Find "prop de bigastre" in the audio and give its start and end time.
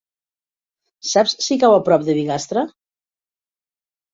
1.91-2.65